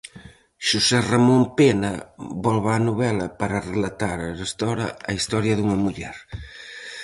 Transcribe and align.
Xosé 0.67 0.99
Ramón 1.11 1.43
Pena 1.59 1.93
volve 2.45 2.69
á 2.77 2.79
novela 2.87 3.27
para 3.39 3.65
relatar 3.71 4.17
arestora 4.21 4.87
a 5.09 5.11
historia 5.17 5.53
dunha 5.57 5.77
muller. 5.85 6.15